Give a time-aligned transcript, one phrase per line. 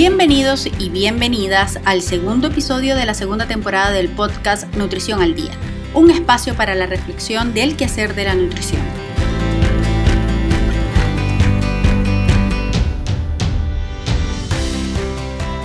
[0.00, 5.50] Bienvenidos y bienvenidas al segundo episodio de la segunda temporada del podcast Nutrición al Día,
[5.92, 8.80] un espacio para la reflexión del quehacer de la nutrición.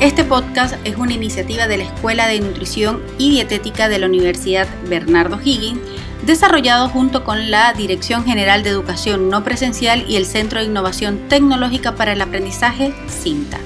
[0.02, 4.68] Este podcast es una iniciativa de la Escuela de Nutrición y Dietética de la Universidad
[4.90, 5.80] Bernardo Higgins,
[6.26, 11.20] desarrollado junto con la Dirección General de Educación No Presencial y el Centro de Innovación
[11.30, 13.60] Tecnológica para el Aprendizaje, CINTA.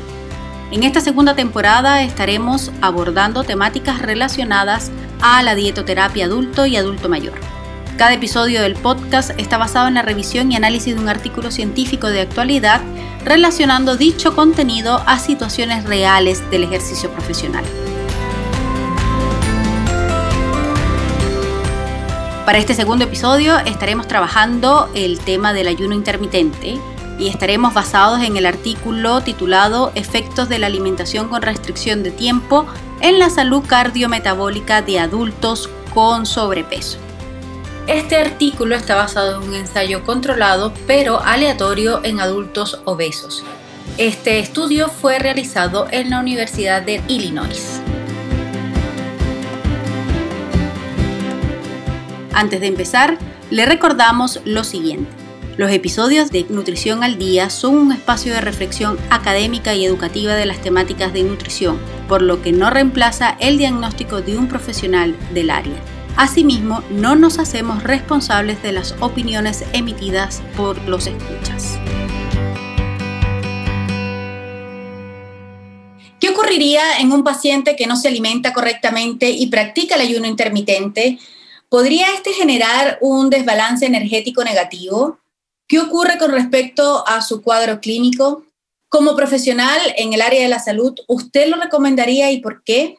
[0.69, 7.39] En esta segunda temporada estaremos abordando temáticas relacionadas a la dietoterapia adulto y adulto mayor.
[7.97, 12.07] Cada episodio del podcast está basado en la revisión y análisis de un artículo científico
[12.07, 12.81] de actualidad
[13.23, 17.63] relacionando dicho contenido a situaciones reales del ejercicio profesional.
[22.45, 26.77] Para este segundo episodio estaremos trabajando el tema del ayuno intermitente
[27.17, 32.65] y estaremos basados en el artículo titulado Efectos de la alimentación con restricción de tiempo
[33.01, 36.97] en la salud cardiometabólica de adultos con sobrepeso.
[37.87, 43.43] Este artículo está basado en un ensayo controlado pero aleatorio en adultos obesos.
[43.97, 47.81] Este estudio fue realizado en la Universidad de Illinois.
[52.33, 53.17] Antes de empezar,
[53.49, 55.16] le recordamos lo siguiente.
[55.57, 60.45] Los episodios de Nutrición al Día son un espacio de reflexión académica y educativa de
[60.45, 65.49] las temáticas de nutrición, por lo que no reemplaza el diagnóstico de un profesional del
[65.49, 65.73] área.
[66.15, 71.79] Asimismo, no nos hacemos responsables de las opiniones emitidas por los escuchas.
[76.19, 81.17] ¿Qué ocurriría en un paciente que no se alimenta correctamente y practica el ayuno intermitente?
[81.67, 85.17] ¿Podría este generar un desbalance energético negativo?
[85.67, 88.45] ¿Qué ocurre con respecto a su cuadro clínico?
[88.87, 92.97] Como profesional en el área de la salud, ¿usted lo recomendaría y por qué?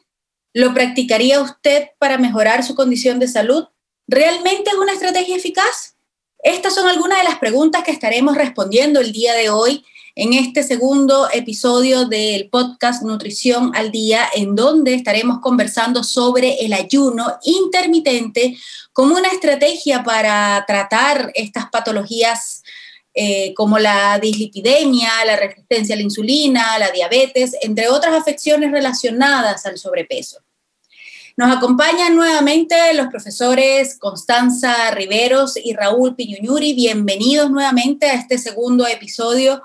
[0.53, 3.65] ¿Lo practicaría usted para mejorar su condición de salud?
[4.07, 5.95] ¿Realmente es una estrategia eficaz?
[6.43, 9.83] Estas son algunas de las preguntas que estaremos respondiendo el día de hoy
[10.15, 16.73] en este segundo episodio del podcast Nutrición al Día, en donde estaremos conversando sobre el
[16.73, 18.57] ayuno intermitente
[18.93, 22.58] como una estrategia para tratar estas patologías
[23.13, 29.65] eh, como la dislipidemia, la resistencia a la insulina, la diabetes, entre otras afecciones relacionadas
[29.65, 30.39] al sobrepeso.
[31.35, 36.73] Nos acompañan nuevamente los profesores Constanza Riveros y Raúl Piñuñuri.
[36.73, 39.61] Bienvenidos nuevamente a este segundo episodio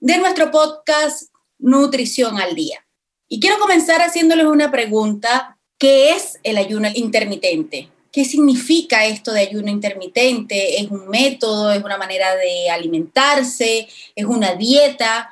[0.00, 2.86] de nuestro podcast Nutrición al Día.
[3.26, 5.58] Y quiero comenzar haciéndoles una pregunta.
[5.78, 7.88] ¿Qué es el ayuno intermitente?
[8.14, 10.80] ¿Qué significa esto de ayuno intermitente?
[10.80, 11.72] ¿Es un método?
[11.72, 13.88] ¿Es una manera de alimentarse?
[14.14, 15.30] ¿Es una dieta?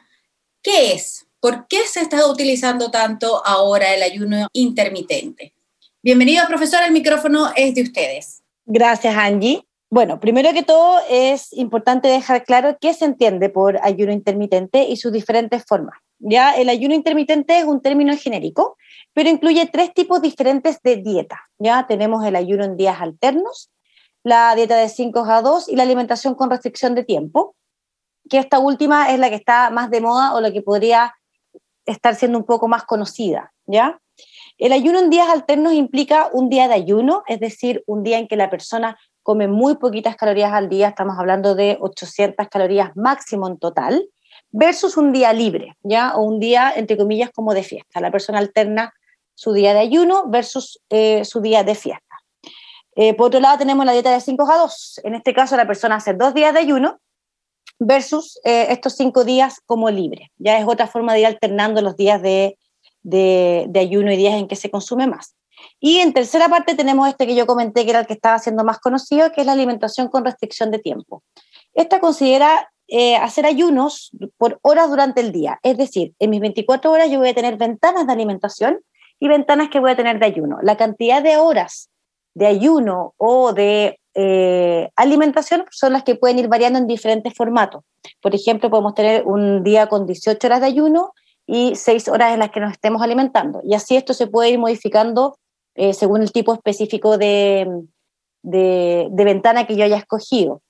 [0.60, 1.24] ¿Qué es?
[1.38, 5.54] ¿Por qué se está utilizando tanto ahora el ayuno intermitente?
[6.02, 8.42] Bienvenido, profesor, el micrófono es de ustedes.
[8.66, 9.64] Gracias, Angie.
[9.88, 14.96] Bueno, primero que todo es importante dejar claro qué se entiende por ayuno intermitente y
[14.96, 16.00] sus diferentes formas.
[16.24, 18.76] Ya el ayuno intermitente es un término genérico,
[19.12, 21.40] pero incluye tres tipos diferentes de dieta.
[21.58, 23.72] Ya tenemos el ayuno en días alternos,
[24.22, 27.56] la dieta de 5 a 2 y la alimentación con restricción de tiempo,
[28.30, 31.12] que esta última es la que está más de moda o la que podría
[31.86, 34.00] estar siendo un poco más conocida, ¿ya?
[34.58, 38.28] El ayuno en días alternos implica un día de ayuno, es decir, un día en
[38.28, 43.48] que la persona come muy poquitas calorías al día, estamos hablando de 800 calorías máximo
[43.48, 44.08] en total,
[44.52, 46.14] versus un día libre, ¿ya?
[46.14, 48.00] O un día, entre comillas, como de fiesta.
[48.00, 48.92] La persona alterna
[49.34, 52.16] su día de ayuno versus eh, su día de fiesta.
[52.94, 55.00] Eh, por otro lado, tenemos la dieta de 5 a 2.
[55.04, 57.00] En este caso, la persona hace dos días de ayuno
[57.78, 60.30] versus eh, estos cinco días como libre.
[60.36, 62.58] Ya es otra forma de ir alternando los días de,
[63.02, 65.34] de, ayuno y días en que se consume más.
[65.80, 68.62] Y en tercera parte tenemos este que yo comenté, que era el que estaba siendo
[68.64, 71.22] más conocido, que es la alimentación con restricción de tiempo.
[71.72, 75.58] Esta considera eh, hacer ayunos por horas durante el día.
[75.62, 78.80] Es decir, en mis 24 horas yo voy a tener ventanas de alimentación
[79.18, 80.58] y ventanas que voy a tener de ayuno.
[80.60, 81.88] La cantidad de horas
[82.34, 87.82] de ayuno o de eh, alimentación son las que pueden ir variando en diferentes formatos.
[88.20, 91.14] Por ejemplo, podemos tener un día con 18 horas de ayuno
[91.46, 93.62] y seis horas en las que nos estemos alimentando.
[93.64, 95.38] Y así esto se puede ir modificando
[95.76, 97.86] eh, según el tipo específico de,
[98.42, 100.60] de, ventana que yo haya escogido.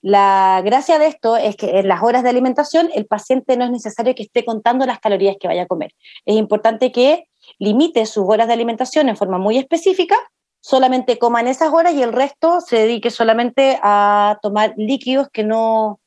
[0.00, 3.70] La gracia de esto es que en las horas de alimentación el paciente no es
[3.70, 5.92] necesario que esté contando las calorías que vaya a comer.
[6.24, 7.28] Es importante que
[7.58, 10.16] limite sus horas de alimentación en forma muy específica,
[10.60, 15.42] solamente coma en esas horas y el resto se dedique solamente a tomar líquidos que
[15.42, 16.00] no,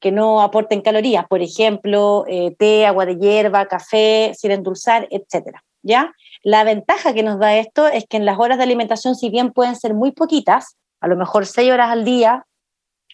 [0.00, 5.56] que no aporten calorías, por ejemplo, eh, té, agua de hierba, café, sin endulzar, etc.
[5.82, 6.12] ¿ya?
[6.42, 9.52] La ventaja que nos da esto es que en las horas de alimentación, si bien
[9.52, 12.44] pueden ser muy poquitas, a lo mejor seis horas al día,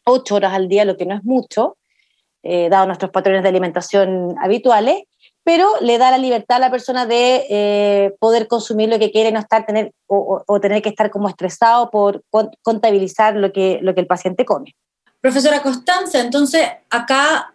[0.08, 1.76] ocho horas al día, lo que no es mucho,
[2.42, 5.02] eh, dado nuestros patrones de alimentación habituales,
[5.44, 9.32] pero le da la libertad a la persona de eh, poder consumir lo que quiere,
[9.32, 12.22] no estar tener o, tener que estar como estresado por
[12.62, 14.74] contabilizar lo que, lo que el paciente come.
[15.20, 17.54] Profesora Constanza, entonces acá,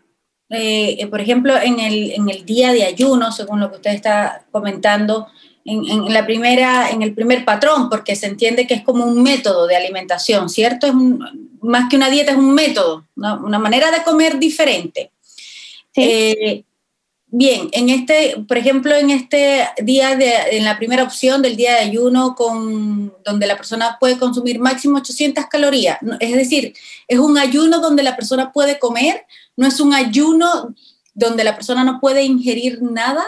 [0.50, 4.44] eh, por ejemplo, en el, en el día de ayuno, según lo que usted está
[4.52, 5.28] comentando,
[5.66, 9.68] en, la primera, en el primer patrón, porque se entiende que es como un método
[9.68, 10.88] de alimentación, ¿cierto?
[10.88, 10.94] Es
[11.64, 15.12] más que una dieta, es un método, una, manera de comer diferente.
[15.96, 16.64] Eh,
[17.28, 21.74] bien, en este, por ejemplo, en este día de, en la primera opción del día
[21.74, 26.74] de ayuno, con, donde la persona puede consumir máximo 800 calorías, es decir,
[27.08, 29.26] es un ayuno donde la persona puede comer,
[29.56, 30.76] no es un ayuno
[31.14, 33.24] donde la persona no puede ingerir nada.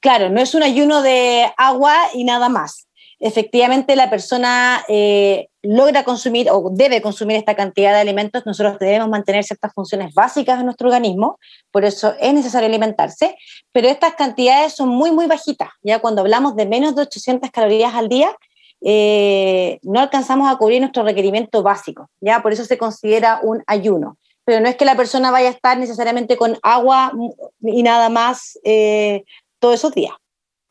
[0.00, 2.86] Claro, no es un ayuno de agua y nada más.
[3.22, 8.46] Efectivamente, la persona eh, logra consumir o debe consumir esta cantidad de alimentos.
[8.46, 11.38] Nosotros debemos mantener ciertas funciones básicas en nuestro organismo,
[11.70, 13.36] por eso es necesario alimentarse,
[13.72, 15.68] pero estas cantidades son muy, muy bajitas.
[15.82, 18.34] Ya cuando hablamos de menos de 800 calorías al día,
[18.82, 22.40] eh, no alcanzamos a cubrir nuestro requerimiento básico, ¿ya?
[22.40, 24.16] Por eso se considera un ayuno.
[24.46, 27.12] Pero no es que la persona vaya a estar necesariamente con agua
[27.60, 29.24] y nada más eh,
[29.58, 30.14] todos esos días.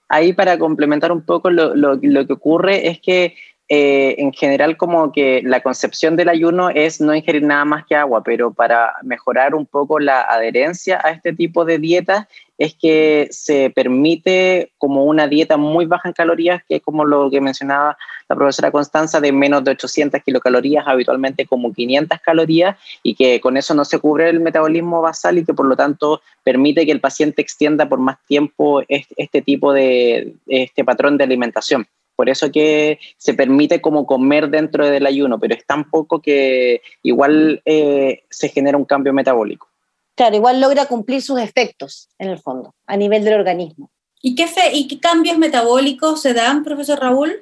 [0.09, 3.35] Ahí para complementar un poco lo, lo, que ocurre es que
[3.71, 7.95] eh, en general como que la concepción del ayuno es no ingerir nada más que
[7.95, 12.27] agua, pero para mejorar un poco la adherencia a este tipo de dietas
[12.57, 17.30] es que se permite como una dieta muy baja en calorías, que es como lo
[17.30, 17.95] que mencionaba
[18.27, 23.56] la profesora Constanza, de menos de 800 kilocalorías, habitualmente como 500 calorías, y que con
[23.56, 27.01] eso no se cubre el metabolismo basal y que por lo tanto permite que el
[27.01, 31.88] paciente extienda por más tiempo este, tipo de, este patrón de alimentación.
[32.19, 36.81] Por eso que se permite como comer dentro del ayuno, pero es tan poco que
[37.01, 39.69] igual eh, se genera un cambio metabólico.
[40.16, 43.89] Claro, igual logra cumplir sus efectos en el fondo, a nivel del organismo.
[44.21, 47.42] ¿Y qué, fe y qué cambios metabólicos se dan, profesor Raúl?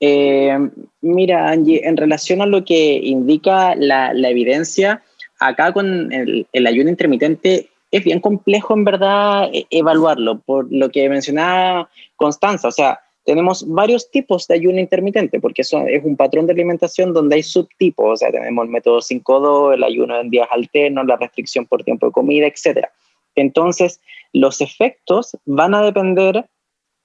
[0.00, 0.68] Eh,
[1.00, 5.02] mira, Angie, en relación a lo que indica la, evidencia,
[5.38, 10.90] acá con el, el, ayuno intermitente es bien complejo en verdad e, evaluarlo, por lo
[10.90, 16.16] que mencionaba Constanza, o sea, tenemos varios tipos de ayuno intermitente, porque eso es un
[16.16, 20.30] patrón de alimentación donde hay subtipos, o sea, tenemos el método 5-2, el ayuno en
[20.30, 22.88] días alternos, la restricción por tiempo de comida, etc.
[23.36, 24.00] Entonces,
[24.32, 26.44] los efectos van a depender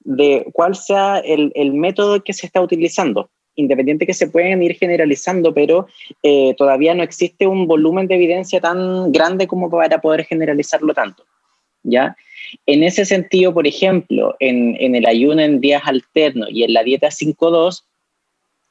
[0.00, 5.54] de cuál sea el, método que se está utilizando, independiente que se pueden ir generalizando,
[5.54, 5.86] pero
[6.24, 11.22] eh, todavía no existe un volumen de evidencia tan grande como para poder generalizarlo tanto.
[11.86, 12.16] ¿Ya?
[12.66, 17.08] En ese sentido, por ejemplo, en, el ayuno en días alternos y en la dieta
[17.08, 17.82] 5-2,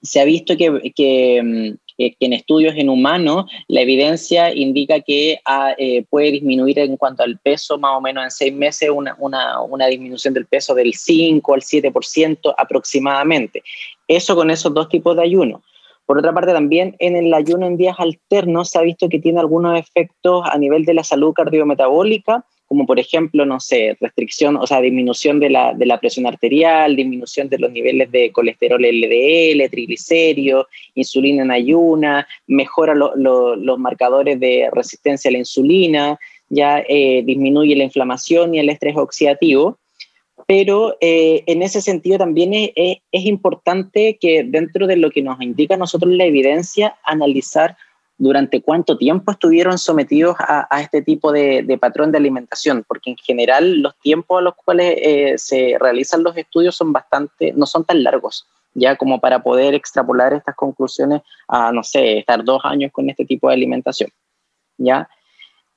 [0.01, 5.73] se ha visto que, mm, que, en estudios en humanos la evidencia indica que ah,
[5.77, 9.87] eh, puede disminuir en cuanto al peso más o menos en seis meses una, una
[9.87, 13.63] disminución del peso del 5 al 7% aproximadamente.
[14.07, 15.63] Eso con esos dos tipos de ayuno.
[16.05, 19.39] Por otra parte, también en el ayuno en días alternos se ha visto que tiene
[19.39, 22.45] algunos efectos a nivel de la salud cardiometabólica
[22.75, 26.97] como por ejemplo, no sé, restricción, o sea, disminución de la, de la presión arterial,
[26.97, 34.67] disminución de los niveles de colesterol LDL, triglicéridos, insulina en ayuna, mejora los marcadores de
[34.73, 39.79] resistencia a la insulina, ya eh, disminuye la inflamación y el estrés oxidativo.
[40.45, 45.41] Pero eh, en ese sentido también es, es importante que dentro de lo que nos
[45.41, 47.77] indica nosotros la evidencia, analizar
[48.17, 53.81] durante cuánto tiempo estuvieron sometidos a, este tipo de, patrón de alimentación, porque en general
[53.81, 58.03] los tiempos a los cuales eh, se realizan los estudios son bastante, no son tan
[58.03, 63.09] largos, ya como para poder extrapolar estas conclusiones a, no sé, estar dos años con
[63.09, 64.09] este tipo de alimentación,
[64.77, 65.09] ¿ya?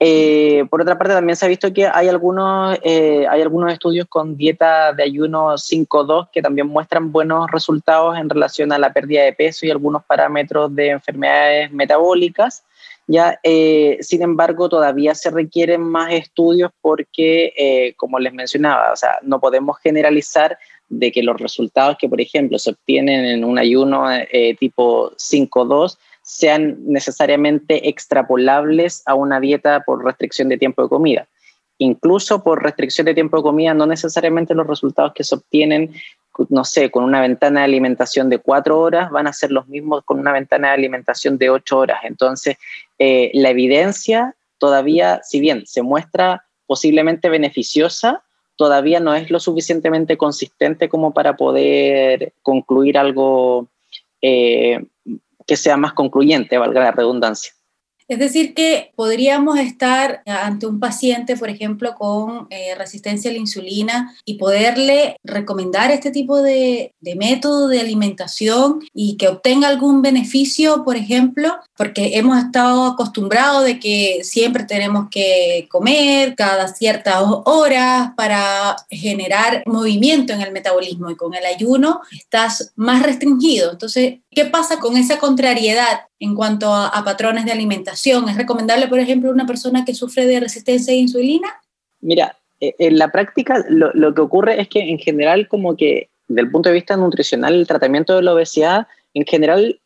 [0.01, 4.07] Eh, por otra parte, también se ha visto que hay algunos, eh, hay algunos estudios
[4.09, 9.25] con dieta de ayuno 5-2 que también muestran buenos resultados en relación a la pérdida
[9.25, 12.63] de peso y algunos parámetros de enfermedades metabólicas.
[13.09, 19.19] Ya, eh, sin embargo, todavía se requieren más estudios porque, como les mencionaba, o sea,
[19.23, 20.59] no podemos generalizar
[20.91, 24.09] de que los resultados que, por ejemplo, se obtienen en un ayuno
[24.61, 25.97] tipo 5-2
[26.29, 31.27] sean necesariamente extrapolables a una dieta por restricción de tiempo de comida.
[31.79, 35.95] Incluso por restricción de tiempo de comida, no necesariamente los resultados que se obtienen,
[36.51, 40.05] no sé, con una ventana de alimentación de cuatro horas van a ser los mismos
[40.05, 42.01] con una ventana de alimentación de ocho horas.
[42.03, 42.59] Entonces,
[42.99, 48.23] eh, la evidencia todavía, si bien se muestra posiblemente beneficiosa,
[48.57, 53.69] todavía no es lo suficientemente consistente como para poder concluir algo
[54.21, 54.85] eh,
[55.49, 57.53] que sea más concluyente, valga la redundancia.
[58.09, 63.39] Es decir, que podríamos estar ante un paciente, por ejemplo, con eh, resistencia a la
[63.39, 70.85] insulina y poderle recomendar este tipo de, método de alimentación y que obtenga algún beneficio,
[70.85, 78.13] por ejemplo, porque hemos estado acostumbrados de que siempre tenemos que comer cada ciertas horas
[78.17, 83.71] para generar movimiento en el metabolismo y con el ayuno estás más restringido.
[83.73, 88.29] Entonces, ¿qué pasa con esa contrariedad en cuanto a, patrones de alimentación?
[88.29, 91.49] ¿Es recomendable, por ejemplo, una persona que sufre de resistencia a insulina?
[92.01, 96.43] Mira, eh, en la práctica lo, que ocurre es que en general como que desde
[96.43, 99.81] el punto de vista nutricional el tratamiento de la obesidad en general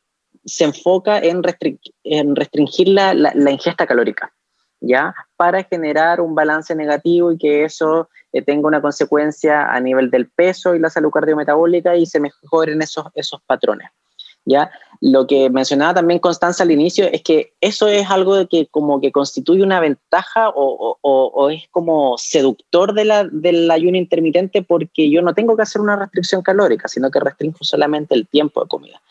[0.45, 4.35] se enfoca en, restringir la, ingesta calórica,
[4.83, 5.15] ¿ya?
[5.39, 10.29] Para generar un balance negativo y que eso eh, tenga una consecuencia a nivel del
[10.29, 13.89] peso y la salud cardiometabólica y se mejoren esos, esos patrones.
[14.45, 14.71] ¿Ya?
[15.05, 19.01] Lo que mencionaba también Constanza al inicio es que eso es algo de que como
[19.01, 25.21] que constituye una ventaja o, es como seductor de la, del ayuno intermitente porque yo
[25.21, 29.03] no tengo que hacer una restricción calórica, sino que restringo solamente el tiempo de comida.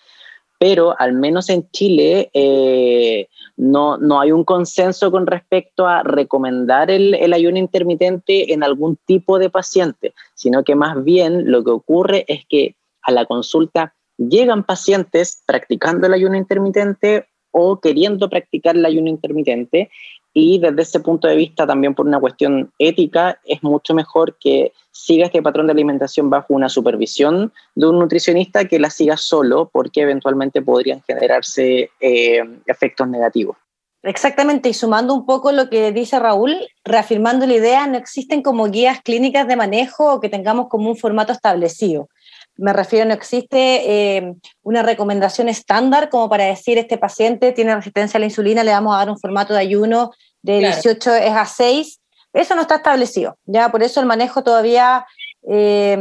[0.57, 6.89] Pero al menos en Chile eh, no, no, hay un consenso con respecto a recomendar
[6.89, 11.71] el, el ayuno intermitente en algún tipo de paciente, sino que más bien lo que
[11.71, 13.93] ocurre es que a la consulta
[14.29, 19.89] llegan pacientes practicando el ayuno intermitente o queriendo practicar el ayuno intermitente
[20.33, 24.71] y desde ese punto de vista también por una cuestión ética es mucho mejor que
[24.91, 29.69] siga este patrón de alimentación bajo una supervisión de un nutricionista que la siga solo
[29.71, 33.57] porque eventualmente podrían generarse eh, efectos negativos.
[34.03, 38.65] Exactamente, y sumando un poco lo que dice Raúl, reafirmando la idea, no existen como
[38.65, 42.09] guías clínicas de manejo o que tengamos como un formato establecido.
[42.57, 48.17] Me refiero, no existe eh, una recomendación estándar como para decir este paciente tiene resistencia
[48.17, 51.45] a la insulina, le vamos a dar un formato de ayuno de 18 es a
[51.45, 51.99] 6.
[52.33, 55.05] Eso no está establecido, ya por eso el manejo todavía
[55.47, 55.97] eh,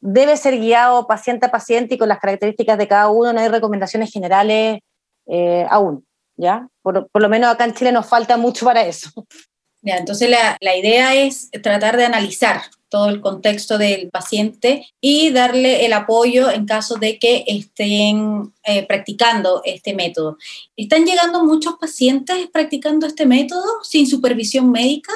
[0.00, 3.48] debe ser guiado paciente a paciente y con las características de cada uno, no hay
[3.48, 4.80] recomendaciones generales
[5.26, 6.04] eh, aún,
[6.36, 6.68] ¿ya?
[6.82, 9.10] Por, por, lo menos acá en Chile nos falta mucho para eso.
[9.82, 12.62] Ya, entonces la, la idea es tratar de analizar
[12.96, 18.86] todo el contexto del paciente y darle el apoyo en caso de que estén eh,
[18.86, 20.38] practicando este método.
[20.78, 25.12] ¿Están llegando muchos pacientes practicando este método sin supervisión médica?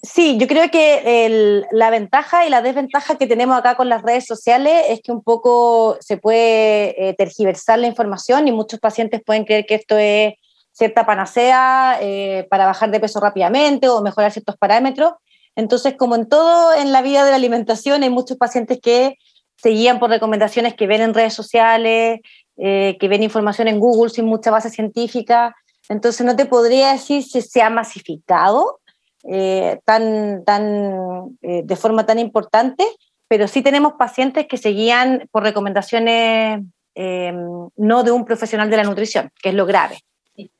[0.00, 4.26] Sí, yo creo que la ventaja y la desventaja que tenemos acá con las redes
[4.26, 9.44] sociales es que un poco se puede eh, tergiversar la información y muchos pacientes pueden
[9.44, 10.34] creer que esto es
[10.70, 15.14] cierta panacea eh, para bajar de peso rápidamente o mejorar ciertos parámetros
[15.56, 19.18] entonces, como en todo en la vida de la alimentación, hay muchos pacientes que
[19.56, 22.20] se guían por recomendaciones que ven en redes sociales,
[22.56, 25.54] eh, que ven información en Google sin mucha base científica.
[25.88, 28.80] Entonces, no te podría decir si se ha masificado
[29.24, 32.84] eh, tan, tan, eh, de forma tan importante,
[33.28, 36.60] pero sí tenemos pacientes que se guían por recomendaciones
[36.96, 39.98] no de un profesional de la nutrición, que es lo grave.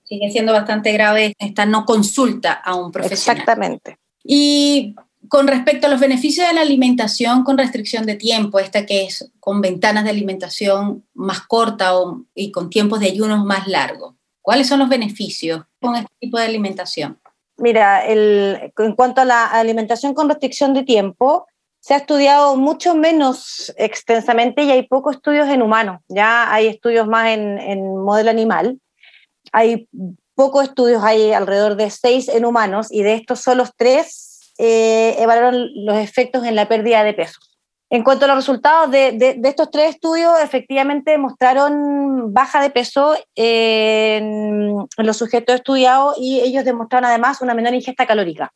[0.02, 3.38] sigue siendo bastante grave esta no consulta a un profesional.
[3.38, 3.98] Exactamente.
[4.24, 4.96] Y
[5.28, 9.30] con respecto a los beneficios de la alimentación con restricción de tiempo, esta que es
[9.38, 11.92] con ventanas de alimentación más cortas
[12.34, 16.44] y con tiempos de ayunos más largos, ¿cuáles son los beneficios con este tipo de
[16.44, 17.18] alimentación?
[17.56, 21.46] Mira, en cuanto a la alimentación con restricción de tiempo,
[21.78, 26.00] se ha estudiado mucho menos extensamente y hay pocos estudios en humanos.
[26.08, 28.80] Ya hay estudios más en, en modelo animal.
[29.52, 29.86] Hay
[30.34, 35.68] pocos estudios, hay alrededor de seis en humanos y de estos solo tres eh, evaluaron
[35.84, 37.40] los efectos en la pérdida de peso.
[37.90, 44.86] En cuanto a los resultados de, estos tres estudios, efectivamente mostraron baja de peso en,
[44.96, 48.52] los sujetos estudiados y ellos demostraron además una menor ingesta calórica.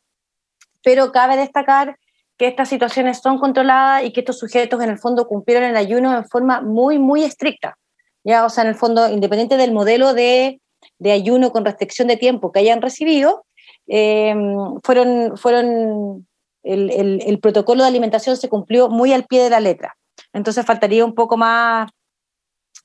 [0.83, 1.97] Pero cabe destacar
[2.37, 6.17] que estas situaciones son controladas y que estos sujetos en el fondo cumplieron el ayuno
[6.17, 7.77] en forma muy, muy estricta.
[8.23, 10.59] Ya, o sea, en el fondo, independiente del modelo de
[10.99, 13.45] de ayuno con restricción de tiempo que hayan recibido,
[13.87, 14.35] eh,
[14.83, 16.27] fueron, fueron
[16.61, 19.95] el, protocolo de alimentación se cumplió muy al pie de la letra.
[20.33, 21.89] Entonces faltaría un poco más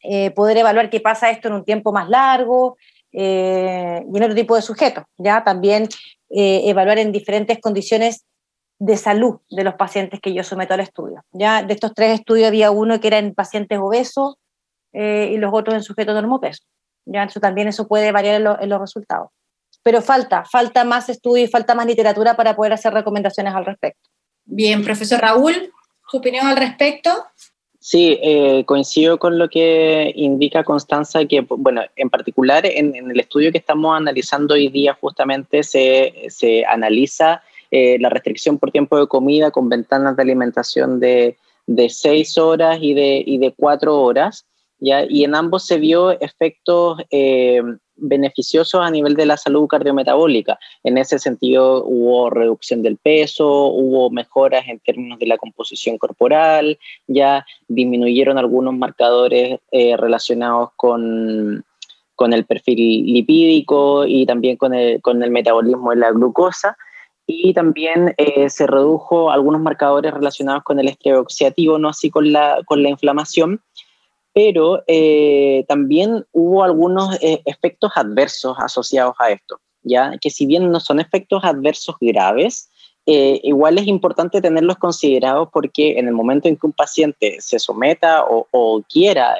[0.02, 2.76] eh, poder evaluar qué pasa esto en un tiempo más largo
[3.12, 5.04] eh, y en otro tipo de sujetos.
[5.18, 5.88] Ya también
[6.36, 8.24] evaluar en diferentes condiciones
[8.80, 11.22] de salud de los pacientes que yo someto al estudio.
[11.30, 14.34] Ya de estos tres estudios había uno que era en pacientes obesos
[14.92, 16.66] y los otros en sujetos normopesos.
[17.06, 17.24] ¿Ya?
[17.24, 19.28] Eso también eso puede variar en, los resultados.
[19.82, 24.08] pero falta, falta más estudio y falta más literatura para poder hacer recomendaciones al respecto.
[24.44, 25.72] Bien, profesor Raúl,
[26.10, 27.10] ¿su opinión al respecto?
[27.78, 33.52] Sí, eh, coincido con lo que indica Constanza, que, bueno, en particular en, el estudio
[33.52, 39.06] que estamos analizando hoy día justamente se, se analiza eh, la restricción por tiempo de
[39.06, 44.46] comida con ventanas de alimentación de, de seis horas y de, y de cuatro horas,
[45.08, 47.62] y en ambos se vio efectos eh,
[47.96, 50.58] beneficiosos a nivel de la salud cardiometabólica.
[50.82, 56.78] En ese sentido hubo reducción del peso, hubo mejoras en términos de la composición corporal,
[57.06, 61.64] ya disminuyeron algunos marcadores eh, relacionados con,
[62.14, 66.76] con, el perfil lipídico y también con el, con el metabolismo de la glucosa.
[67.26, 72.30] Y también eh, se redujo algunos marcadores relacionados con el estrés oxidativo, no así con
[72.30, 73.62] la, con la inflamación
[74.34, 80.70] pero eh, también hubo algunos eh, efectos adversos asociados a esto, ya que si bien
[80.70, 82.68] no son efectos adversos graves,
[83.06, 87.58] eh, igual es importante tenerlos considerados porque en el momento en que un paciente se
[87.60, 89.36] someta o, quiera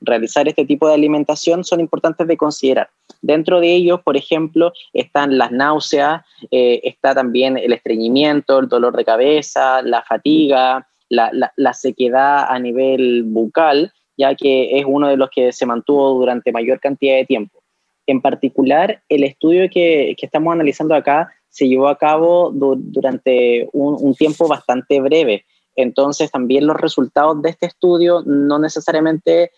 [0.00, 2.90] realizar este tipo de alimentación son importantes de considerar.
[3.22, 9.04] Dentro de ellos, por ejemplo, están las náuseas, está también el estreñimiento, el dolor de
[9.04, 15.52] cabeza, la fatiga, la sequedad a nivel bucal, ya que es uno de los que
[15.52, 17.62] se mantuvo durante mayor cantidad de tiempo.
[18.06, 24.14] En particular, el estudio que, que estamos analizando acá se llevó a cabo durante un,
[24.14, 25.46] tiempo bastante breve.
[25.74, 29.52] Entonces, también los resultados de este estudio no necesariamente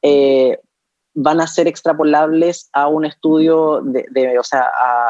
[0.00, 0.58] eh,
[1.12, 4.62] van a ser extrapolables a un estudio, de, o sea,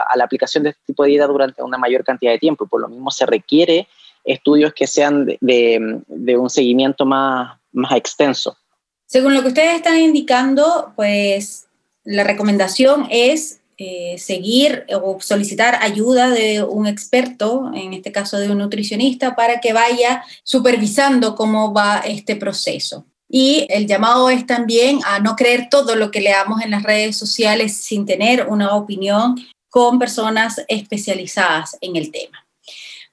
[0.08, 2.66] a, la aplicación de este tipo de dieta durante una mayor cantidad de tiempo.
[2.66, 3.86] Por lo mismo, se requiere
[4.24, 8.56] estudios que sean de, un seguimiento más, más extenso.
[9.12, 11.66] Según lo que ustedes están indicando, pues
[12.02, 18.50] la recomendación es eh, seguir o solicitar ayuda de un experto, en este caso de
[18.50, 23.04] un nutricionista, para que vaya supervisando cómo va este proceso.
[23.28, 27.14] Y el llamado es también a no creer todo lo que leamos en las redes
[27.14, 29.36] sociales sin tener una opinión
[29.68, 32.46] con personas especializadas en el tema.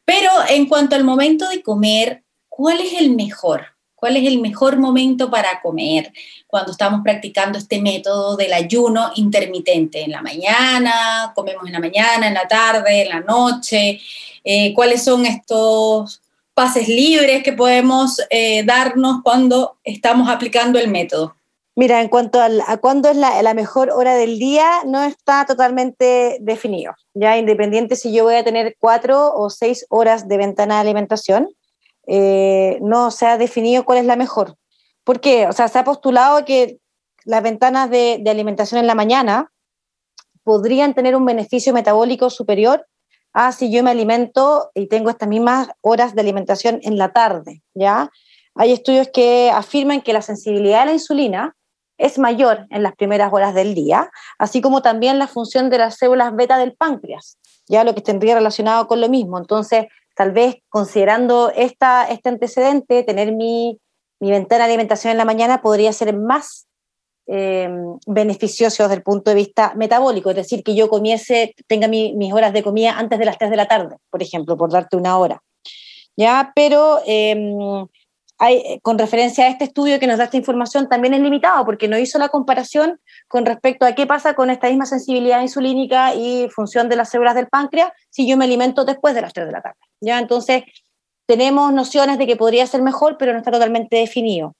[0.06, 3.79] Pero en cuanto al momento de comer, ¿cuál es el mejor?
[4.00, 6.14] ¿Cuál es el mejor momento para comer
[6.48, 10.04] cuando estamos practicando este método del ayuno intermitente?
[10.04, 11.34] ¿En la mañana?
[11.36, 14.00] ¿Comemos en la mañana, en la tarde, en la noche?
[14.44, 16.22] Eh, ¿Cuáles son estos
[16.54, 21.36] pases libres que podemos eh, darnos cuando estamos aplicando el método?
[21.76, 26.38] Mira, en cuanto a, cuándo es la, la, mejor hora del día, no está totalmente
[26.42, 26.94] definido.
[27.14, 31.50] Ya independiente si yo voy a tener cuatro o seis horas de ventana de alimentación,
[32.12, 34.56] eh, no se ha definido cuál es la mejor.
[35.04, 35.45] ¿Por qué?
[35.48, 36.80] O sea, se ha postulado que
[37.24, 39.52] las ventanas de, alimentación en la mañana
[40.43, 42.88] podrían tener un beneficio metabólico superior
[43.32, 47.62] a si yo me alimento y tengo estas mismas horas de alimentación en la tarde,
[47.76, 48.10] ¿ya?
[48.56, 51.56] Hay estudios que afirman que la sensibilidad a la insulina
[52.00, 55.98] es mayor en las primeras horas del día, así como también la función de las
[55.98, 59.38] células beta del páncreas, ya lo que tendría relacionado con lo mismo.
[59.38, 63.80] Entonces, tal vez considerando esta, este antecedente, tener mi,
[64.19, 66.67] mi, ventana de alimentación en la mañana podría ser más
[67.28, 67.69] eh,
[68.08, 72.54] beneficioso desde el punto de vista metabólico, es decir, que yo comiese, tenga mis horas
[72.54, 75.41] de comida antes de las 3 de la tarde, por ejemplo, por darte una hora.
[76.17, 76.52] ¿Ya?
[76.54, 77.88] Pero em,
[78.39, 81.89] hay, con referencia a este estudio que nos da esta información, también es limitado porque
[81.89, 86.49] no hizo la comparación con respecto a qué pasa con esta misma sensibilidad insulínica y
[86.49, 89.52] función de las células del páncreas si yo me alimento después de las 3 de
[89.52, 89.78] la tarde.
[89.99, 90.19] ¿ya?
[90.19, 90.63] Entonces,
[91.25, 94.56] tenemos nociones de que podría ser mejor, pero no está totalmente definido.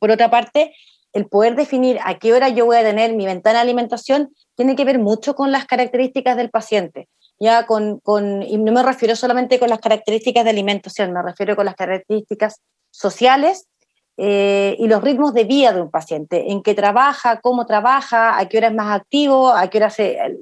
[0.00, 0.74] Por otra parte,
[1.12, 4.74] el poder definir a qué hora yo voy a tener mi ventana de alimentación tiene
[4.74, 7.08] que ver mucho con las características del paciente.
[7.38, 11.54] Ya con, con, y no me refiero solamente con las características de alimentación, me refiero
[11.54, 13.68] con las características sociales
[14.16, 18.46] eh, y los ritmos de vida de un paciente, en qué trabaja, cómo trabaja, a
[18.48, 19.92] qué hora es más activo, a qué hora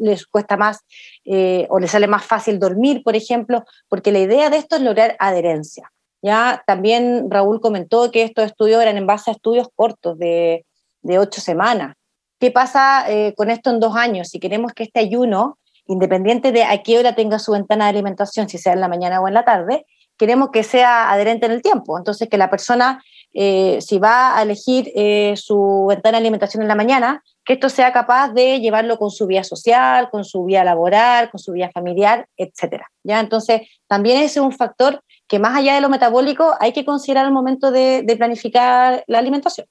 [0.00, 0.80] les cuesta más
[1.26, 4.82] eh, o les sale más fácil dormir, por ejemplo, porque la idea de esto es
[4.82, 5.92] lograr adherencia.
[6.22, 10.64] Ya también Raúl comentó que estos estudios eran en base a estudios cortos de,
[11.02, 11.94] de ocho semanas.
[12.38, 14.28] ¿Qué pasa eh, con esto en dos años?
[14.28, 18.48] Si queremos que este ayuno, independiente de a qué hora tenga su ventana de alimentación,
[18.48, 21.62] si sea en la mañana o en la tarde, queremos que sea adherente en el
[21.62, 21.98] tiempo.
[21.98, 23.02] Entonces, que la persona
[23.38, 27.68] eh, si va a elegir eh, su ventana de alimentación en la mañana, que esto
[27.68, 31.70] sea capaz de llevarlo con su vida social, con su vida laboral, con su vida
[31.70, 32.84] familiar, etc.
[33.04, 33.20] ¿ya?
[33.20, 37.26] Entonces, también ese es un factor que más allá de lo metabólico hay que considerar
[37.26, 39.66] al momento de, planificar la alimentación.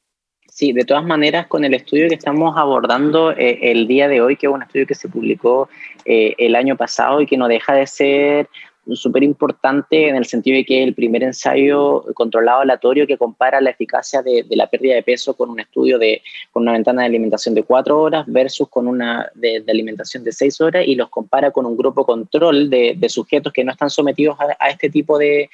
[0.47, 4.37] Sí, de todas maneras, con el estudio que estamos abordando eh, el día de hoy,
[4.37, 5.69] que es un estudio que se publicó
[6.05, 8.47] el año pasado y que no deja de ser
[8.93, 13.59] súper importante en el sentido de que es el primer ensayo controlado aleatorio que compara
[13.61, 16.21] la eficacia de, la pérdida de peso con un estudio de
[16.51, 20.61] con una ventana de alimentación de cuatro horas versus con una de, alimentación de seis
[20.61, 24.69] horas y los compara con un grupo control de, sujetos que no están sometidos a,
[24.69, 25.49] este tipo de,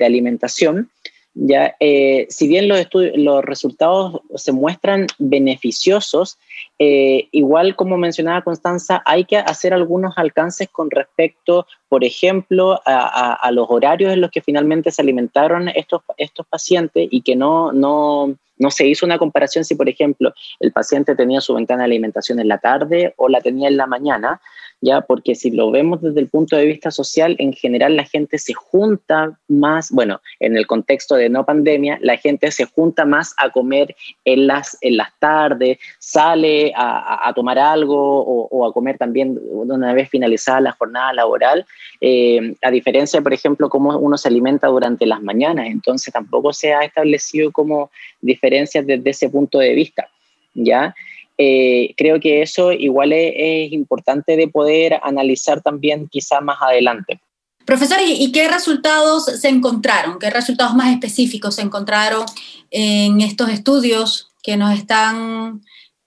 [0.00, 0.90] alimentación
[1.34, 6.38] ya, eh, si bien los, los resultados se muestran beneficiosos,
[6.78, 13.50] eh, igual como mencionaba Constanza, hay que hacer algunos alcances con respecto, por ejemplo, a,
[13.52, 18.34] los horarios en los que finalmente se alimentaron estos, estos pacientes y que no, no,
[18.58, 22.40] no se hizo una comparación si, por ejemplo, el paciente tenía su ventana de alimentación
[22.40, 24.40] en la tarde o la tenía en la mañana,
[24.80, 25.02] ¿ya?
[25.02, 28.54] Porque si lo vemos desde el punto de vista social, en general la gente se
[28.54, 33.50] junta más, bueno, en el contexto de no pandemia, la gente se junta más a
[33.50, 39.92] comer en las, en las tardes, sale a, tomar algo o, a comer también una
[39.92, 41.66] vez finalizada la jornada laboral,
[42.00, 46.72] eh, a diferencia, por ejemplo, cómo uno se alimenta durante las mañanas, entonces tampoco se
[46.72, 47.90] ha establecido como
[48.20, 50.08] diferencias desde ese punto de vista,
[50.54, 50.94] ¿ya?
[51.42, 57.18] Eh, creo que eso igual es, importante de poder analizar también quizá más adelante.
[57.64, 60.18] Profesor, ¿y qué resultados se encontraron?
[60.18, 62.26] ¿Qué resultados más específicos se encontraron
[62.70, 65.62] en estos estudios que nos están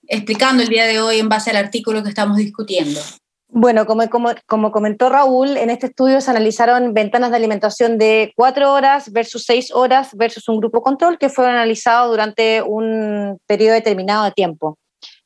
[0.06, 3.00] explicando el día de hoy en base al artículo que estamos discutiendo?
[3.48, 8.32] Bueno, como, como, como, comentó Raúl, en este estudio se analizaron ventanas de alimentación de
[8.36, 13.74] cuatro horas versus seis horas versus un grupo control que fue analizado durante un periodo
[13.74, 14.76] determinado de tiempo.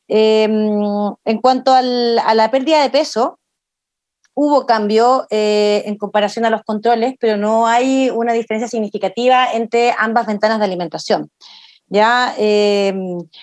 [0.08, 3.38] Em, en cuanto a la pérdida de peso,
[4.34, 9.92] hubo cambio eh, en comparación a los controles, pero no hay una diferencia significativa entre
[9.98, 11.30] ambas ventanas de alimentación.
[11.90, 12.92] Ya eh,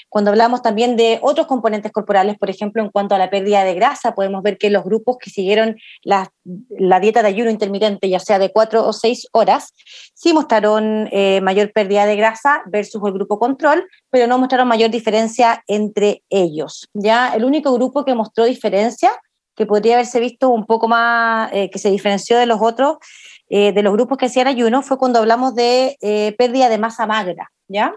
[0.08, 3.74] cuando hablamos también de otros componentes corporales, por ejemplo, en cuanto a la pérdida de
[3.74, 6.32] grasa, podemos ver que los grupos que siguieron la,
[7.00, 9.74] dieta de ayuno intermitente, ya sea de cuatro o seis horas,
[10.14, 14.92] sí mostraron eh, mayor pérdida de grasa versus el grupo control, pero no mostraron mayor
[14.92, 16.88] diferencia entre ellos.
[16.94, 19.12] Ya el único grupo que mostró diferencia,
[19.56, 22.98] que podría haberse visto un poco más, eh, que se diferenció de los otros,
[23.48, 25.96] de los grupos que hacían ayuno, fue cuando hablamos de
[26.36, 27.94] pérdida de masa magra, ¿ya?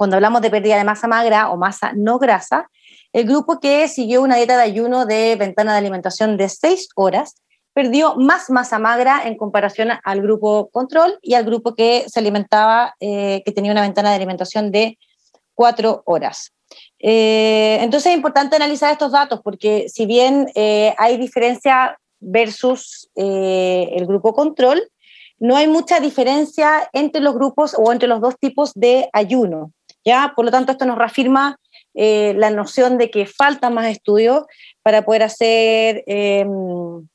[0.00, 2.70] Cuando hablamos de pérdida de masa magra o masa no grasa,
[3.12, 7.34] el grupo que siguió una dieta de ayuno de ventana de alimentación de 6 horas
[7.74, 12.94] perdió más masa magra en comparación al grupo control y al grupo que se alimentaba,
[12.98, 14.96] eh, que tenía una ventana de alimentación de
[15.54, 16.54] 4 horas.
[16.98, 24.06] Eh, entonces es importante analizar estos datos porque si bien eh, hay diferencia versus el
[24.06, 24.80] grupo control,
[25.38, 29.72] no hay mucha diferencia entre los grupos o entre los dos tipos de ayuno.
[30.04, 30.32] ¿Ya?
[30.34, 31.56] Por lo tanto, esto nos reafirma
[31.94, 34.44] eh, la noción de que falta más estudios
[34.82, 37.06] para poder hacer em,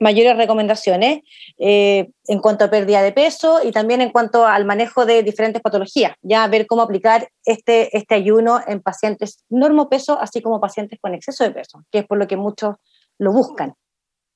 [0.00, 1.20] mayores recomendaciones
[1.58, 5.62] eh, en cuanto a pérdida de peso y también en cuanto al manejo de diferentes
[5.62, 11.14] patologías, ya ver cómo aplicar este, este ayuno en pacientes normopeso, así como pacientes con
[11.14, 12.76] exceso de peso, que es por lo que muchos
[13.18, 13.74] lo buscan.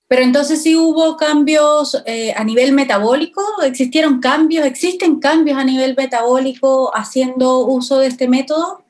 [0.09, 5.95] Pero entonces sí hubo cambios eh, a nivel metabólico, existieron cambios, existen cambios a nivel
[5.95, 8.85] metabólico haciendo uso de este método.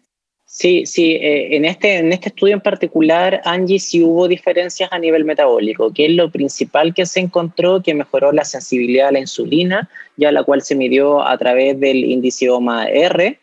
[0.50, 4.98] Sí, sí, eh, en, este, en este estudio en particular, Angie, sí hubo diferencias a
[4.98, 9.18] nivel metabólico, que es lo principal que se encontró, que mejoró la sensibilidad a la
[9.18, 13.38] insulina, ya la cual se midió a través del índice OMA-R,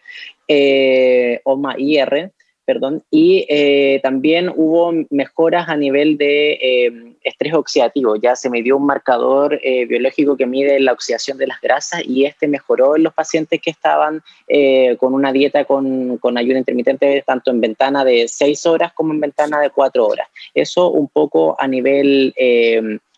[0.47, 2.31] eh, OMA-IR,
[2.65, 8.78] perdón, y eh, también hubo mejoras a nivel de eh, estrés oxidativo, ya se midió
[8.78, 13.04] un marcador eh, biológico que mide la oxidación de las grasas y este mejoró en
[13.04, 14.21] los pacientes que estaban
[14.99, 19.19] con una dieta con, con, ayuno intermitente tanto en ventana de 6 horas como en
[19.19, 20.28] ventana de 4 horas.
[20.54, 22.34] Eso un poco a nivel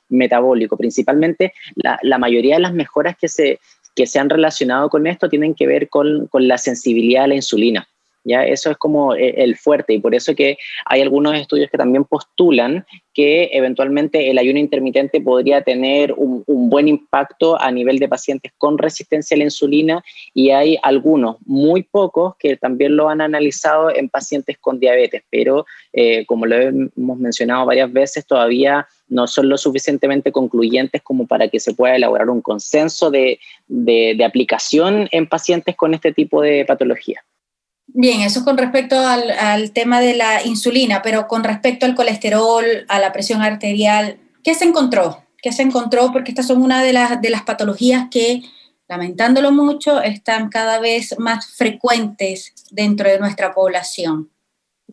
[0.10, 3.60] metabólico, principalmente la, la mayoría de las mejoras que se,
[3.96, 7.36] que se han relacionado con esto tienen que ver con, con la sensibilidad a la
[7.36, 7.88] insulina.
[8.28, 8.46] ¿Ya?
[8.46, 12.04] Eso es como eh, el fuerte y por eso que hay algunos estudios que también
[12.04, 12.86] postulan
[13.18, 18.78] que eventualmente el ayuno intermitente podría tener un, buen impacto a nivel de pacientes con
[18.78, 20.04] resistencia a la insulina
[20.36, 25.66] y hay algunos, muy pocos, que también lo han analizado en pacientes con diabetes, pero
[25.94, 31.48] eh, como lo hemos mencionado varias veces, todavía no son lo suficientemente concluyentes como para
[31.48, 36.66] que se pueda elaborar un consenso de, de aplicación en pacientes con este tipo de
[36.66, 37.24] patología.
[38.00, 43.00] Bien, eso con respecto al, tema de la insulina, pero con respecto al colesterol, a
[43.00, 45.24] la presión arterial, ¿qué se encontró?
[45.42, 46.12] ¿Qué se encontró?
[46.12, 48.44] Porque estas son una de las, de las patologías que
[48.88, 54.30] lamentándolo mucho, están cada vez más frecuentes dentro de nuestra población.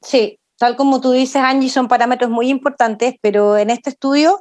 [0.02, 4.40] Sí, tal como tú dices, Angie, son parámetros muy importantes, pero en este estudio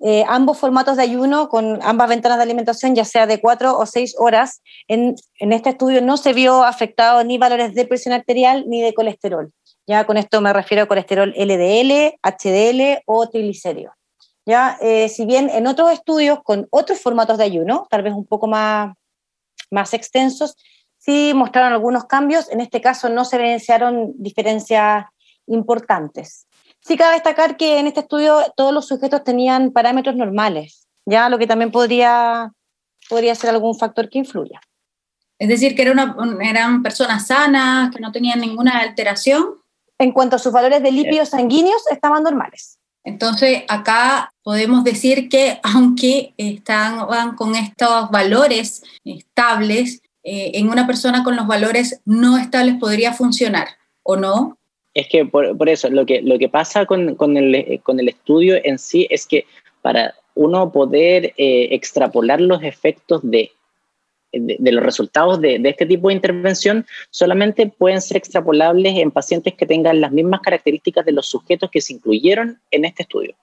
[0.00, 3.86] eh, ambos formatos de ayuno con ambas ventanas de alimentación, ya sea de cuatro o
[3.86, 8.64] seis horas, en, en, este estudio no se vio afectado ni valores de presión arterial
[8.66, 9.52] ni de colesterol.
[9.86, 13.94] Ya con esto me refiero a colesterol LDL, HDL o triglicéridos.
[14.44, 18.26] Ya, eh, si bien en otros estudios con otros formatos de ayuno, tal vez un
[18.26, 18.94] poco más,
[19.70, 20.56] más extensos,
[20.98, 22.48] sí mostraron algunos cambios.
[22.50, 25.04] En este caso no se evidenciaron diferencias
[25.46, 26.46] importantes.
[26.86, 31.36] Sí cabe destacar que en este estudio todos los sujetos tenían parámetros normales, ya lo
[31.36, 32.52] que también podría,
[33.08, 34.60] podría ser algún factor que influya.
[35.36, 39.56] Es decir, que eran personas sanas, que no tenían ninguna alteración.
[39.98, 42.78] En cuanto a sus valores de lípidos sanguíneos, estaban normales.
[43.02, 47.00] Entonces, acá podemos decir que aunque están
[47.34, 53.70] con estos valores estables, eh, en una persona con los valores no estables podría funcionar,
[54.04, 54.56] ¿o no?
[54.96, 58.56] Es que por, eso, lo que, lo que pasa con, con, el, con, el, estudio
[58.64, 59.44] en sí es que
[59.82, 63.50] para uno poder eh, extrapolar los efectos de
[64.32, 69.66] de, los resultados de, este tipo de intervención solamente pueden ser extrapolables en pacientes que
[69.66, 73.34] tengan las mismas características de los sujetos que se incluyeron en este estudio.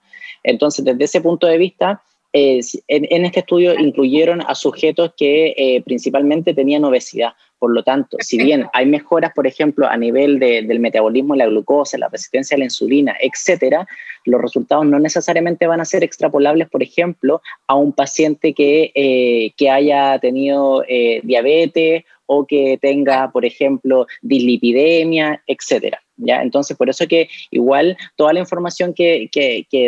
[0.44, 2.02] Entonces, desde ese punto de vista,
[2.34, 7.34] en, este estudio incluyeron a sujetos que eh, principalmente tenían obesidad.
[7.60, 11.46] Por lo tanto, si bien hay mejoras, por ejemplo, a nivel del metabolismo de la
[11.46, 13.88] glucosa, la resistencia a la insulina, etcétera,
[14.26, 19.54] los resultados no necesariamente van a ser extrapolables, por ejemplo, a un paciente que, eh,
[19.56, 26.02] que haya tenido eh, diabetes o que tenga, por ejemplo, dislipidemia, etcétera.
[26.18, 26.42] ¿ya?
[26.42, 29.30] Entonces, por eso que igual toda la información que,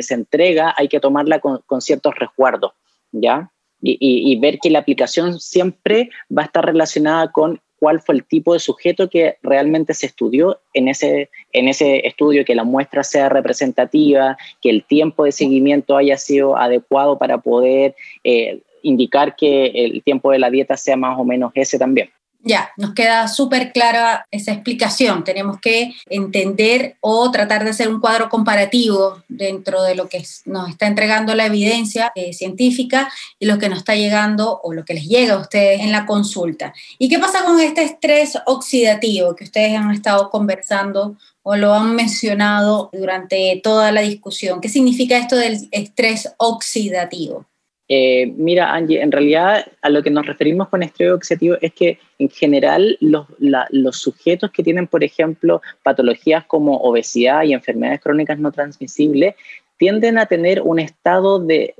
[0.01, 2.71] se entrega hay que tomarla con, ciertos resguardos,
[3.11, 3.51] ¿ya?
[3.81, 8.53] Y, ver que la aplicación siempre va a estar relacionada con cuál fue el tipo
[8.53, 13.29] de sujeto que realmente se estudió en ese, en ese estudio, que la muestra sea
[13.29, 20.03] representativa, que el tiempo de seguimiento haya sido adecuado para poder eh, indicar que el
[20.03, 22.09] tiempo de la dieta sea más o menos ese también.
[22.47, 25.23] Ya, nos queda súper clara esa explicación.
[25.23, 30.69] Tenemos que entender o tratar de hacer un cuadro comparativo dentro de lo que nos
[30.69, 34.93] está entregando la evidencia eh, científica y lo que nos está llegando o lo que
[34.93, 36.71] les llega a ustedes en la consulta.
[36.99, 41.95] ¿Y qué pasa con este estrés oxidativo que ustedes han estado conversando o lo han
[41.95, 44.61] mencionado durante toda la discusión?
[44.61, 47.47] ¿Qué significa esto del estrés oxidativo?
[47.87, 51.99] Eh, mira, Angie, en realidad a lo que nos referimos con estrés oxidativo es que
[52.17, 58.51] en general los, sujetos que tienen, por ejemplo, patologías como obesidad y enfermedades crónicas no
[58.51, 59.35] transmisibles
[59.77, 61.75] tienden a tener un estado de,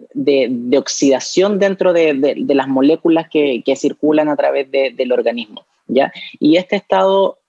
[0.77, 5.65] oxidación dentro de, las moléculas que, circulan a través del organismo.
[5.87, 6.11] ¿ya?
[6.39, 7.39] Y este estado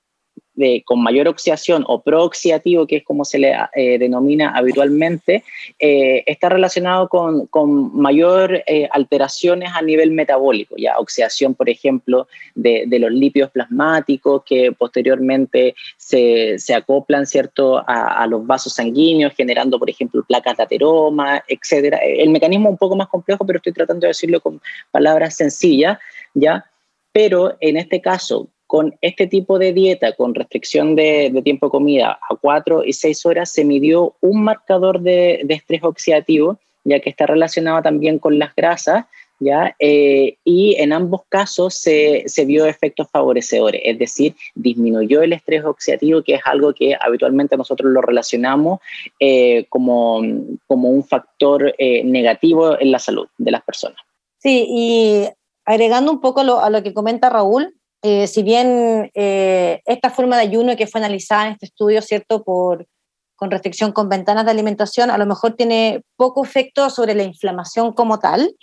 [0.84, 5.44] con mayor oxidación o prooxidativo, que es como se le eh, denomina habitualmente,
[5.78, 7.48] eh, está relacionado con,
[7.96, 14.72] mayor eh, alteraciones a nivel metabólico, ya oxidación, por ejemplo, de, los lípidos plasmáticos que
[14.72, 21.98] posteriormente se, acoplan, ¿cierto?, a, los vasos sanguíneos, generando, por ejemplo, placas de ateroma, etcétera.
[21.98, 25.98] El mecanismo es un poco más complejo, pero estoy tratando de decirlo con palabras sencillas,
[26.34, 26.64] ¿ya?
[27.12, 32.18] Pero en este caso, con este tipo de dieta, con restricción de, tiempo de comida
[32.28, 37.26] a 4 y 6 horas, se midió un marcador de, estrés oxidativo, ya que está
[37.26, 39.06] relacionado también con las grasas,
[39.38, 39.74] ¿ya?
[39.78, 46.22] Eh, y en ambos casos se, vio efectos favorecedores, es decir, disminuyó el estrés oxidativo,
[46.22, 48.80] que es algo que habitualmente nosotros lo relacionamos
[49.20, 50.22] eh, como,
[50.66, 53.98] como, un factor eh, negativo en la salud de las personas.
[54.38, 55.24] Sí, y
[55.64, 57.74] agregando un poco a lo que comenta Raúl,
[58.08, 62.44] eh, si bien eh, esta forma de ayuno que fue analizada en este estudio, ¿cierto?
[62.44, 62.86] Por,
[63.34, 67.92] con restricción con ventanas de alimentación, a lo mejor tiene poco efecto sobre la inflamación
[67.94, 68.54] como tal.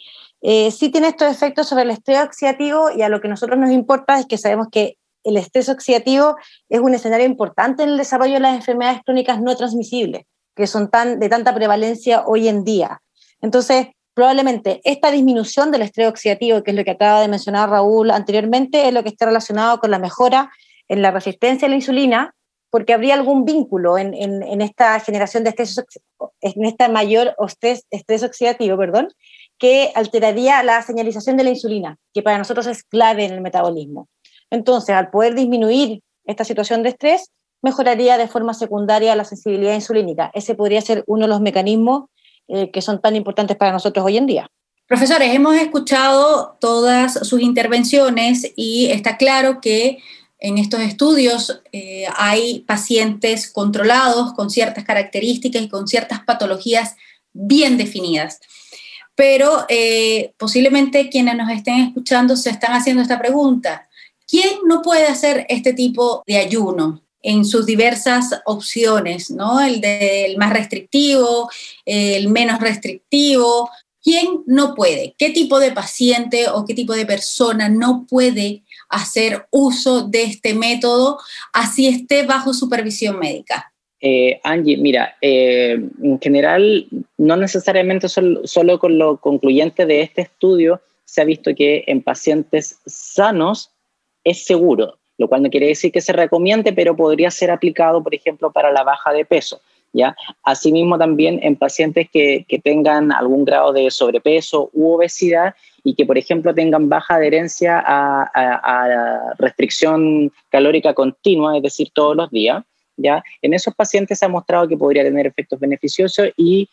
[0.42, 3.72] Eh, sí tiene estos efectos sobre el estrés oxidativo y a lo que nosotros nos
[3.72, 6.38] importa es que sabemos que el estrés oxidativo
[6.70, 10.24] es un escenario importante en el desarrollo de las enfermedades crónicas no transmisibles,
[10.56, 13.02] que son tan, de tanta prevalencia hoy en día.
[13.42, 18.12] Entonces, probablemente esta disminución del estrés oxidativo, que es lo que acaba de mencionar Raúl
[18.12, 20.52] anteriormente, es lo que está relacionado con la mejora
[20.88, 22.36] en la resistencia a la insulina,
[22.70, 25.80] porque habría algún vínculo en, esta generación de estrés,
[26.42, 29.10] en esta mayor estrés, estrés oxidativo, perdón,
[29.60, 34.08] que alteraría la señalización de la insulina, que para nosotros es clave en el metabolismo.
[34.50, 40.32] Entonces, al poder disminuir esta situación de estrés, mejoraría de forma secundaria la sensibilidad insulínica.
[40.34, 42.06] Ese podría ser uno de los mecanismos
[42.54, 44.48] eh, que son tan importantes para nosotros hoy en día.
[44.86, 49.98] Profesores, hemos escuchado todas sus intervenciones y está claro que
[50.38, 56.96] en estos estudios eh, hay pacientes controlados con ciertas características y con ciertas patologías
[57.32, 58.40] bien definidas.
[59.16, 63.90] Pero eh, posiblemente quienes nos estén escuchando se están haciendo esta pregunta.
[64.28, 67.02] ¿Quién no puede hacer este tipo de ayuno?
[67.24, 69.60] En sus diversas opciones, ¿no?
[69.62, 71.50] El del más restrictivo,
[71.86, 73.70] el menos restrictivo.
[74.04, 75.16] ¿Quién no puede?
[75.18, 80.54] ¿Qué tipo de paciente o qué tipo de persona no puede hacer uso de este
[80.54, 81.18] método
[81.54, 83.74] así esté bajo supervisión médica?
[84.02, 90.82] Eh, Angie, mira, eh, en general, no necesariamente solo con lo concluyente de este estudio,
[91.06, 93.72] se ha visto que en pacientes sanos
[94.26, 98.14] es seguro, lo cual no quiere decir que se recomiende, pero podría ser aplicado, por
[98.14, 99.62] ejemplo, para la baja de peso.
[99.94, 100.16] ¿ya?
[100.44, 106.18] Asimismo, también en pacientes que, tengan algún grado de sobrepeso u obesidad y que, por
[106.18, 112.64] ejemplo, tengan baja adherencia a, a restricción calórica continua, es decir, todos los días,
[112.98, 113.24] ¿ya?
[113.42, 116.70] En esos pacientes se ha mostrado que podría tener efectos beneficiosos y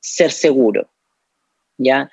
[0.00, 0.86] ser seguro,
[1.78, 2.08] ¿ya?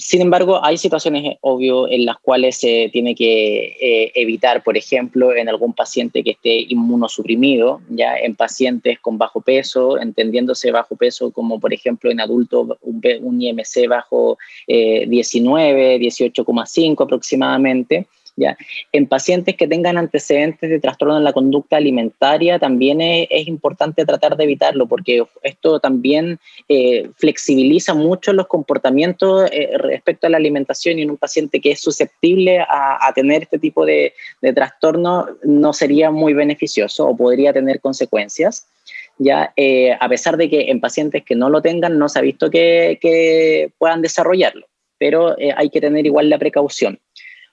[0.00, 4.76] Sin embargo, hay situaciones, eh, obvio, en las cuales se tiene que eh, evitar, por
[4.76, 10.94] ejemplo, en algún paciente que esté inmunosuprimido, ya en pacientes con bajo peso, entendiéndose bajo
[10.94, 18.06] peso como, por ejemplo, en adultos un, IMC bajo 19, eh, 18,5 aproximadamente,
[18.92, 24.36] en pacientes que tengan antecedentes de trastorno en la conducta alimentaria también es, importante tratar
[24.36, 30.98] de evitarlo porque esto también eh, flexibiliza mucho los comportamientos eh, respecto a la alimentación
[30.98, 34.12] y en un paciente que es susceptible a, tener este tipo de,
[34.54, 38.66] trastorno no sería muy beneficioso o podría tener consecuencias.
[39.18, 42.22] Ya, eh, a pesar de que en pacientes que no lo tengan no se ha
[42.22, 44.66] visto que, que puedan desarrollarlo,
[44.98, 47.00] pero hay que tener igual la precaución.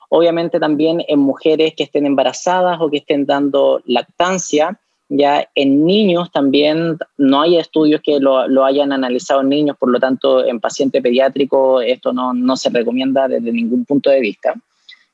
[0.10, 6.32] Obviamente también en mujeres que estén embarazadas o que estén dando lactancia, ya en niños
[6.32, 11.02] también no hay estudios que lo, hayan analizado en niños, por lo tanto en paciente
[11.02, 14.56] pediátrico esto no, se recomienda desde ningún punto de vista.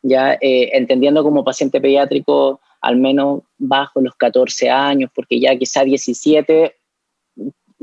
[0.02, 5.84] Ya eh, entendiendo como paciente pediátrico al menos bajo los 14 años, porque ya quizá
[5.84, 6.76] 17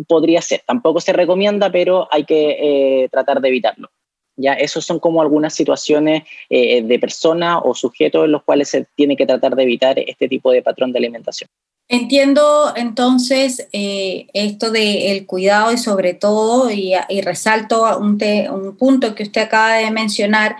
[0.07, 0.63] podría ser.
[0.67, 3.91] Tampoco se recomienda, pero hay que eh, tratar de evitarlo.
[4.39, 4.55] ¿Ya?
[4.55, 9.17] Esos son como algunas situaciones eh, de personas o sujetos en los cuales se tiene
[9.17, 11.51] que tratar de evitar este tipo de patrón de alimentación.
[11.91, 19.43] Entiendo entonces eh, esto del cuidado y sobre todo, y, resalto un punto que usted
[19.43, 20.57] acaba de mencionar,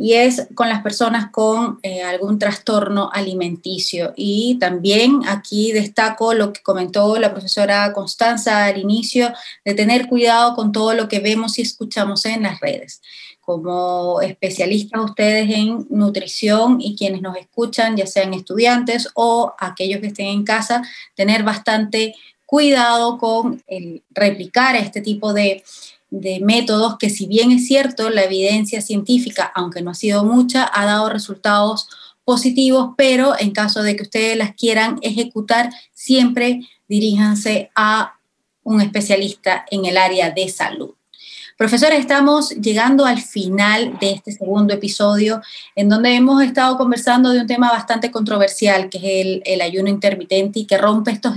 [0.00, 4.14] y es con las personas con eh, algún trastorno alimenticio.
[4.16, 9.30] Y también aquí destaco lo que comentó la profesora Constanza al inicio,
[9.62, 13.02] de tener cuidado con todo lo que vemos y escuchamos en las redes.
[13.42, 20.06] Como especialistas ustedes en nutrición y quienes nos escuchan, ya sean estudiantes o aquellos que
[20.06, 20.82] estén en casa,
[21.14, 22.14] tener bastante
[22.46, 25.62] cuidado con el replicar este tipo de
[26.10, 30.68] de métodos que si bien es cierto, la evidencia científica, aunque no ha sido mucha,
[30.72, 31.88] ha dado resultados
[32.24, 38.14] positivos, pero en caso de que ustedes las quieran ejecutar, siempre diríjanse a
[38.62, 40.94] un especialista en el área de salud.
[41.56, 45.42] Profesores, estamos llegando al final de este segundo episodio
[45.76, 49.90] en donde hemos estado conversando de un tema bastante controversial, que es el, el ayuno
[49.90, 51.34] intermitente y que rompe estos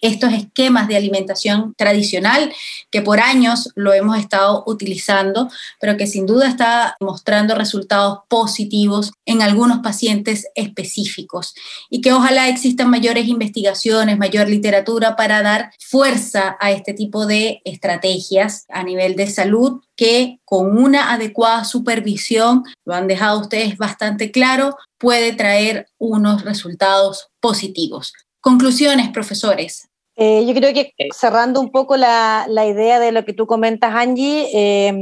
[0.00, 2.52] estos esquemas de alimentación tradicional
[2.90, 9.12] que por años lo hemos estado utilizando, pero que sin duda está mostrando resultados positivos
[9.26, 11.54] en algunos pacientes específicos
[11.90, 17.60] y que ojalá existan mayores investigaciones, mayor literatura para dar fuerza a este tipo de
[17.64, 24.30] estrategias a nivel de salud que con una adecuada supervisión, lo han dejado ustedes bastante
[24.30, 28.12] claro, puede traer unos resultados positivos.
[28.44, 29.88] Conclusiones, profesores.
[30.16, 31.08] Eh, yo creo que eh.
[31.16, 34.92] cerrando un poco la, la, idea de lo que tú comentas, Angie, eh,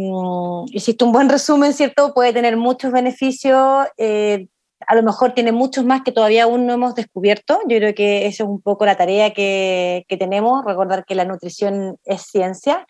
[0.71, 2.15] hiciste un buen resumen, ¿cierto?
[2.15, 4.47] Puede tener muchos beneficios, eh,
[4.87, 7.59] a lo mejor tiene muchos más que todavía aún no hemos descubierto.
[7.67, 11.25] Yo creo que esa es un poco la tarea que, que tenemos, recordar que la
[11.25, 12.87] nutrición es ciencia.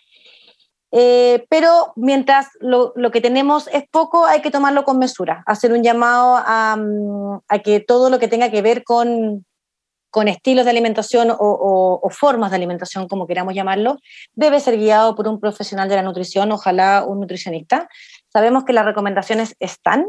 [0.90, 5.82] pero mientras lo, lo, que tenemos es poco, hay que tomarlo con mesura, hacer un
[5.82, 6.76] llamado a,
[7.48, 9.46] a que todo lo que tenga que ver con
[10.12, 13.96] con estilos de alimentación o, formas de alimentación, como queramos llamarlo,
[14.34, 17.88] debe ser guiado por un profesional de la nutrición, ojalá un nutricionista.
[18.30, 20.06] Sabemos que las recomendaciones están,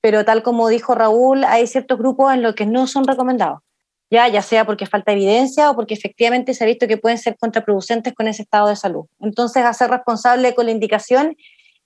[0.00, 3.60] pero tal como dijo Raúl, hay ciertos grupos en los que no son recomendados,
[4.10, 7.36] ya, ya sea porque falta evidencia o porque efectivamente se ha visto que pueden ser
[7.38, 9.06] contraproducentes con ese estado de salud.
[9.20, 11.36] Entonces, hacer responsable con la indicación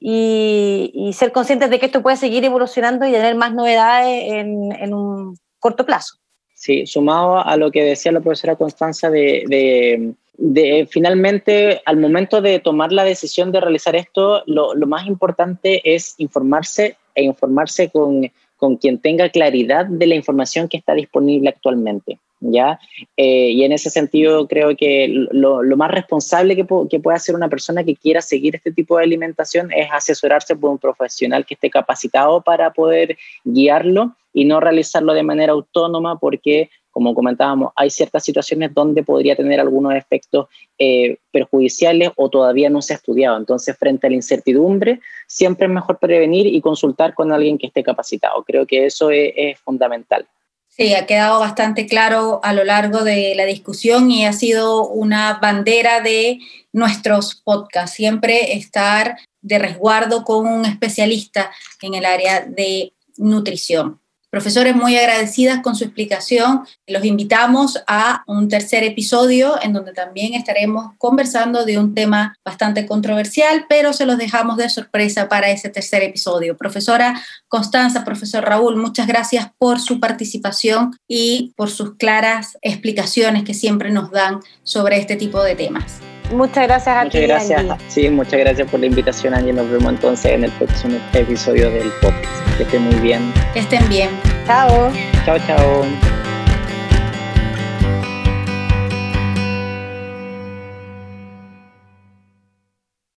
[0.00, 5.36] y, ser conscientes de que esto puede seguir evolucionando y tener más novedades en, un
[5.58, 6.16] corto plazo.
[6.60, 12.58] Sí, sumado a lo que decía la profesora Constanza de, de, finalmente al momento de
[12.58, 18.30] tomar la decisión de realizar esto, lo, lo más importante es informarse e informarse con,
[18.58, 22.18] con quien tenga claridad de la información que está disponible actualmente.
[22.40, 22.80] ¿Ya?
[23.16, 27.84] Eh, y en ese sentido creo que lo, más responsable que, puede hacer una persona
[27.84, 32.40] que quiera seguir este tipo de alimentación es asesorarse por un profesional que esté capacitado
[32.40, 38.74] para poder guiarlo y no realizarlo de manera autónoma porque como comentábamos, hay ciertas situaciones
[38.74, 43.36] donde podría tener algunos efectos eh, perjudiciales o todavía no se ha estudiado.
[43.36, 47.84] Entonces, frente a la incertidumbre, siempre es mejor prevenir y consultar con alguien que esté
[47.84, 48.42] capacitado.
[48.42, 50.26] Creo que eso es fundamental.
[50.70, 55.34] Sí, ha quedado bastante claro a lo largo de la discusión y ha sido una
[55.34, 56.38] bandera de
[56.72, 61.50] nuestros podcasts, siempre estar de resguardo con un especialista
[61.82, 64.00] en el área de nutrición.
[64.30, 66.64] Profesores, muy agradecidas con su explicación.
[66.86, 72.86] Los invitamos a un tercer episodio en donde también estaremos conversando de un tema bastante
[72.86, 76.56] controversial, pero se los dejamos de sorpresa para ese tercer episodio.
[76.56, 83.54] Profesora Constanza, profesor Raúl, muchas gracias por su participación y por sus claras explicaciones que
[83.54, 86.00] siempre nos dan sobre este tipo de temas.
[86.30, 87.66] Muchas gracias a muchas Gracias.
[87.88, 89.52] Sí, muchas gracias por la invitación, Angie.
[89.52, 92.56] Nos vemos entonces en el próximo episodio del podcast.
[92.56, 93.32] Que estén muy bien.
[93.52, 94.10] Que estén bien.
[94.46, 94.92] Chao.
[95.24, 96.19] Chao, chao.